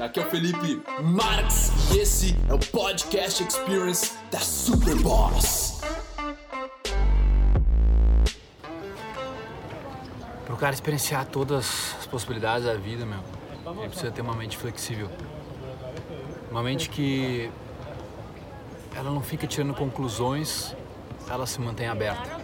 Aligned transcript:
Aqui 0.00 0.20
é 0.20 0.22
o 0.22 0.30
Felipe 0.30 0.80
Marx 1.02 1.72
e 1.92 1.98
esse 1.98 2.36
é 2.48 2.54
o 2.54 2.58
Podcast 2.58 3.42
Experience 3.42 4.12
da 4.30 4.38
Superboss. 4.38 5.80
Para 10.44 10.54
o 10.54 10.56
cara 10.56 10.72
experienciar 10.72 11.26
todas 11.26 11.96
as 11.98 12.06
possibilidades 12.06 12.64
da 12.64 12.74
vida, 12.74 13.04
meu, 13.04 13.18
ele 13.78 13.88
precisa 13.88 14.12
ter 14.12 14.20
uma 14.20 14.36
mente 14.36 14.56
flexível. 14.56 15.10
Uma 16.48 16.62
mente 16.62 16.88
que 16.88 17.50
ela 18.94 19.10
não 19.10 19.20
fica 19.20 19.48
tirando 19.48 19.74
conclusões, 19.74 20.76
ela 21.28 21.44
se 21.44 21.60
mantém 21.60 21.88
aberta. 21.88 22.38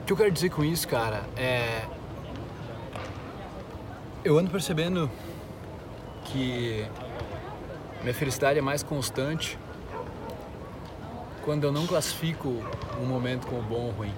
O 0.00 0.04
que 0.06 0.12
eu 0.12 0.16
quero 0.16 0.32
dizer 0.32 0.48
com 0.48 0.64
isso, 0.64 0.88
cara, 0.88 1.22
é 1.36 1.84
eu 4.24 4.38
ando 4.38 4.50
percebendo 4.50 5.10
que 6.32 6.86
minha 8.02 8.14
felicidade 8.14 8.58
é 8.58 8.62
mais 8.62 8.82
constante 8.82 9.58
quando 11.44 11.64
eu 11.64 11.72
não 11.72 11.86
classifico 11.86 12.48
um 13.00 13.04
momento 13.04 13.46
como 13.46 13.62
bom 13.62 13.86
ou 13.86 13.90
ruim. 13.90 14.14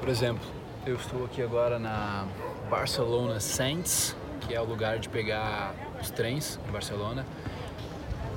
Por 0.00 0.08
exemplo, 0.08 0.44
eu 0.86 0.96
estou 0.96 1.24
aqui 1.24 1.42
agora 1.42 1.78
na 1.78 2.26
Barcelona 2.68 3.38
Saints, 3.40 4.16
que 4.40 4.54
é 4.54 4.60
o 4.60 4.64
lugar 4.64 4.98
de 4.98 5.08
pegar 5.08 5.74
os 6.00 6.10
trens 6.10 6.58
em 6.68 6.72
Barcelona, 6.72 7.24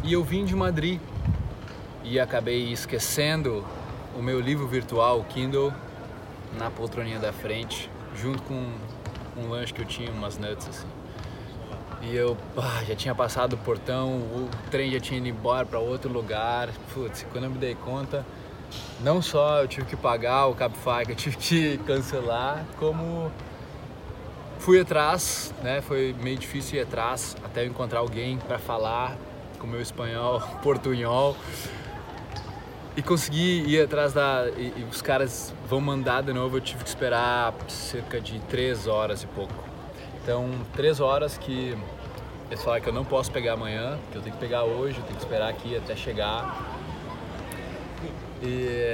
e 0.03 0.13
eu 0.13 0.23
vim 0.23 0.45
de 0.45 0.55
Madrid 0.55 0.99
e 2.03 2.19
acabei 2.19 2.71
esquecendo 2.71 3.65
o 4.15 4.21
meu 4.21 4.39
livro 4.39 4.67
virtual, 4.67 5.19
o 5.19 5.23
Kindle, 5.23 5.73
na 6.57 6.69
poltroninha 6.69 7.19
da 7.19 7.33
frente, 7.33 7.89
junto 8.15 8.43
com 8.43 8.71
um 9.35 9.49
lanche 9.49 9.73
que 9.73 9.81
eu 9.81 9.85
tinha, 9.85 10.11
umas 10.11 10.37
nuts 10.37 10.67
assim. 10.67 10.87
E 12.05 12.15
eu 12.15 12.37
ah, 12.55 12.83
já 12.87 12.95
tinha 12.95 13.15
passado 13.15 13.53
o 13.53 13.57
portão, 13.57 14.09
o 14.17 14.49
trem 14.69 14.91
já 14.91 14.99
tinha 14.99 15.17
ido 15.17 15.27
embora 15.27 15.65
para 15.65 15.79
outro 15.79 16.11
lugar. 16.11 16.69
Putz, 16.93 17.25
quando 17.31 17.45
eu 17.45 17.49
me 17.49 17.57
dei 17.57 17.73
conta, 17.73 18.25
não 18.99 19.21
só 19.21 19.61
eu 19.61 19.67
tive 19.67 19.87
que 19.87 19.95
pagar 19.95 20.45
o 20.45 20.53
Cabify, 20.53 21.05
que 21.05 21.11
eu 21.11 21.15
tive 21.17 21.37
que 21.37 21.77
cancelar, 21.79 22.63
como 22.77 23.31
fui 24.59 24.79
atrás, 24.79 25.53
né? 25.63 25.81
Foi 25.81 26.15
meio 26.21 26.37
difícil 26.37 26.79
ir 26.79 26.83
atrás 26.83 27.35
até 27.43 27.63
eu 27.63 27.67
encontrar 27.67 27.99
alguém 27.99 28.37
para 28.37 28.59
falar 28.59 29.17
com 29.57 29.65
meu 29.65 29.81
espanhol, 29.81 30.39
portunhol 30.61 31.35
e 32.95 33.01
consegui 33.01 33.63
ir 33.67 33.81
atrás 33.81 34.13
da. 34.13 34.47
E, 34.57 34.73
e, 34.77 34.87
os 34.89 35.01
caras 35.01 35.53
vão 35.67 35.81
mandar 35.81 36.21
de 36.21 36.31
novo, 36.31 36.57
eu 36.57 36.61
tive 36.61 36.83
que 36.83 36.89
esperar 36.89 37.53
cerca 37.67 38.21
de 38.21 38.39
três 38.41 38.87
horas 38.87 39.23
e 39.23 39.27
pouco. 39.27 39.74
Então, 40.25 40.49
três 40.73 40.99
horas 40.99 41.37
que 41.37 41.77
eles 42.49 42.63
falaram 42.63 42.81
que 42.81 42.89
eu 42.89 42.93
não 42.93 43.05
posso 43.05 43.31
pegar 43.31 43.53
amanhã, 43.53 43.95
que 44.11 44.17
eu 44.17 44.23
tenho 44.23 44.33
que 44.33 44.41
pegar 44.41 44.63
hoje, 44.63 44.97
eu 44.97 45.03
tenho 45.03 45.17
que 45.17 45.23
esperar 45.23 45.49
aqui 45.49 45.77
até 45.77 45.95
chegar. 45.95 46.65
E 48.41 48.91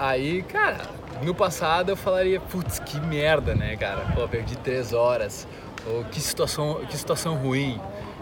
aí, 0.00 0.42
cara, 0.42 0.78
no 1.22 1.32
passado 1.32 1.90
eu 1.90 1.96
falaria, 1.96 2.40
putz, 2.40 2.80
que 2.80 3.00
merda, 3.00 3.54
né, 3.54 3.76
cara? 3.76 4.04
Pô, 4.12 4.26
perdi 4.26 4.56
três 4.56 4.92
horas. 4.92 5.46
Ou 5.86 6.02
que 6.02 6.20
situação, 6.20 6.84
que 6.88 6.96
situação 6.96 7.36
ruim, 7.36 7.80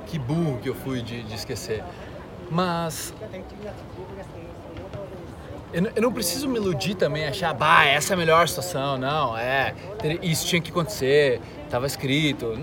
que 0.09 0.19
burro 0.19 0.59
que 0.59 0.69
eu 0.69 0.75
fui 0.75 1.01
de, 1.01 1.23
de 1.23 1.35
esquecer. 1.35 1.83
Mas 2.51 3.15
eu, 5.73 6.03
não 6.03 6.13
preciso 6.13 6.49
me 6.49 6.57
iludir 6.57 6.95
também, 6.95 7.27
achar, 7.27 7.53
bah, 7.53 7.85
essa 7.85 8.13
é 8.13 8.15
a 8.15 8.17
melhor 8.17 8.49
situação. 8.49 8.97
Não, 8.97 9.37
é, 9.37 9.75
isso 10.23 10.47
tinha 10.47 10.63
que 10.63 10.71
acontecer, 10.71 11.41
estava 11.65 11.87
escrito. 11.87 12.59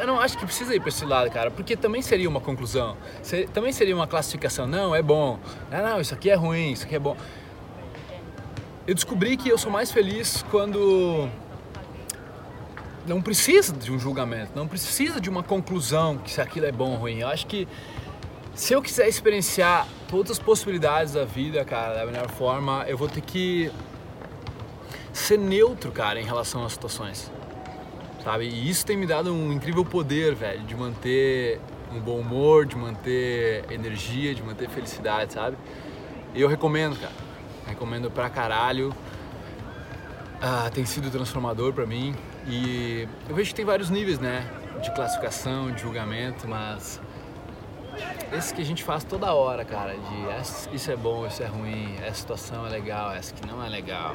Eu 0.00 0.06
não 0.06 0.18
acho 0.18 0.36
que 0.36 0.44
precisa 0.44 0.74
ir 0.74 0.80
para 0.80 0.88
esse 0.88 1.04
lado, 1.04 1.30
cara, 1.30 1.50
porque 1.50 1.76
também 1.76 2.02
seria 2.02 2.28
uma 2.28 2.40
conclusão, 2.40 2.96
também 3.52 3.72
seria 3.72 3.94
uma 3.94 4.06
classificação. 4.06 4.66
Não, 4.66 4.94
é 4.94 5.02
bom. 5.02 5.38
Não, 5.70 5.82
não, 5.82 6.00
isso 6.00 6.14
aqui 6.14 6.30
é 6.30 6.34
ruim, 6.34 6.72
isso 6.72 6.84
aqui 6.84 6.96
é 6.96 6.98
bom. 6.98 7.16
Eu 8.86 8.94
descobri 8.94 9.36
que 9.36 9.48
eu 9.48 9.58
sou 9.58 9.70
mais 9.70 9.92
feliz 9.92 10.44
quando 10.50 11.28
não 13.06 13.22
precisa 13.22 13.72
de 13.72 13.92
um 13.92 13.98
julgamento, 13.98 14.52
não 14.54 14.66
precisa 14.66 15.20
de 15.20 15.30
uma 15.30 15.42
conclusão 15.42 16.18
que 16.18 16.30
se 16.30 16.40
aquilo 16.40 16.66
é 16.66 16.72
bom 16.72 16.92
ou 16.92 16.96
ruim. 16.96 17.20
Eu 17.20 17.28
acho 17.28 17.46
que 17.46 17.68
se 18.58 18.74
eu 18.74 18.82
quiser 18.82 19.06
experienciar 19.08 19.86
todas 20.08 20.32
as 20.32 20.38
possibilidades 20.40 21.12
da 21.12 21.24
vida, 21.24 21.64
cara, 21.64 21.94
da 21.94 22.04
melhor 22.04 22.28
forma, 22.28 22.84
eu 22.88 22.98
vou 22.98 23.06
ter 23.06 23.20
que 23.20 23.70
ser 25.12 25.38
neutro, 25.38 25.92
cara, 25.92 26.20
em 26.20 26.24
relação 26.24 26.64
às 26.64 26.72
situações. 26.72 27.30
Sabe? 28.24 28.48
E 28.48 28.68
isso 28.68 28.84
tem 28.84 28.96
me 28.96 29.06
dado 29.06 29.32
um 29.32 29.52
incrível 29.52 29.84
poder, 29.84 30.34
velho, 30.34 30.64
de 30.64 30.74
manter 30.74 31.60
um 31.94 32.00
bom 32.00 32.18
humor, 32.18 32.66
de 32.66 32.76
manter 32.76 33.64
energia, 33.70 34.34
de 34.34 34.42
manter 34.42 34.68
felicidade, 34.68 35.34
sabe? 35.34 35.56
E 36.34 36.40
eu 36.40 36.48
recomendo, 36.48 36.98
cara. 37.00 37.14
Recomendo 37.64 38.10
pra 38.10 38.28
caralho. 38.28 38.92
Ah, 40.42 40.68
tem 40.74 40.84
sido 40.84 41.12
transformador 41.12 41.72
para 41.72 41.86
mim. 41.86 42.12
E 42.48 43.06
eu 43.28 43.36
vejo 43.36 43.50
que 43.50 43.54
tem 43.54 43.64
vários 43.64 43.88
níveis, 43.88 44.18
né? 44.18 44.44
De 44.82 44.92
classificação, 44.92 45.70
de 45.70 45.80
julgamento, 45.80 46.48
mas 46.48 47.00
esse 48.32 48.54
que 48.54 48.60
a 48.60 48.64
gente 48.64 48.84
faz 48.84 49.04
toda 49.04 49.32
hora, 49.32 49.64
cara, 49.64 49.94
de 49.94 50.74
isso 50.74 50.90
é 50.90 50.96
bom, 50.96 51.26
isso 51.26 51.42
é 51.42 51.46
ruim, 51.46 51.96
essa 52.02 52.20
situação 52.20 52.66
é 52.66 52.70
legal, 52.70 53.12
essa 53.12 53.32
que 53.32 53.46
não 53.46 53.64
é 53.64 53.68
legal, 53.68 54.14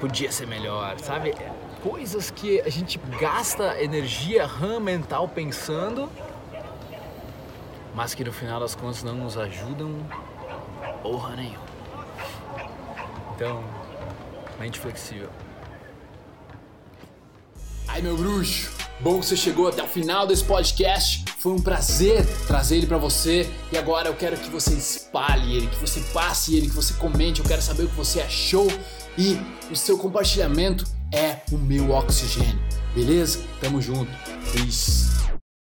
podia 0.00 0.30
ser 0.30 0.46
melhor, 0.46 0.98
sabe? 0.98 1.34
Coisas 1.82 2.30
que 2.30 2.60
a 2.60 2.68
gente 2.68 2.98
gasta 3.18 3.82
energia 3.82 4.46
RAM 4.46 4.80
mental 4.80 5.28
pensando, 5.28 6.08
mas 7.94 8.14
que 8.14 8.24
no 8.24 8.32
final 8.32 8.60
das 8.60 8.74
contas 8.74 9.02
não 9.02 9.14
nos 9.14 9.36
ajudam 9.36 9.94
porra 11.02 11.36
nenhuma. 11.36 11.64
Então, 13.34 13.64
mente 14.58 14.78
flexível. 14.78 15.28
Ai 17.88 18.00
meu 18.00 18.16
bruxo, 18.16 18.72
bom 19.00 19.20
que 19.20 19.26
você 19.26 19.36
chegou 19.36 19.68
até 19.68 19.82
o 19.82 19.86
final 19.86 20.26
desse 20.26 20.44
podcast. 20.44 21.23
Foi 21.44 21.52
um 21.52 21.60
prazer 21.60 22.24
trazer 22.46 22.78
ele 22.78 22.86
para 22.86 22.96
você 22.96 23.46
e 23.70 23.76
agora 23.76 24.08
eu 24.08 24.14
quero 24.14 24.34
que 24.34 24.48
você 24.48 24.72
espalhe 24.72 25.58
ele, 25.58 25.66
que 25.66 25.76
você 25.76 26.00
passe 26.10 26.56
ele, 26.56 26.70
que 26.70 26.74
você 26.74 26.94
comente. 26.94 27.42
Eu 27.42 27.46
quero 27.46 27.60
saber 27.60 27.82
o 27.82 27.88
que 27.90 27.94
você 27.94 28.22
achou 28.22 28.66
e 29.18 29.38
o 29.70 29.76
seu 29.76 29.98
compartilhamento 29.98 30.86
é 31.12 31.40
o 31.52 31.58
meu 31.58 31.90
oxigênio. 31.90 32.58
Beleza? 32.94 33.40
Tamo 33.60 33.78
junto. 33.82 34.10
Peace. 34.54 35.23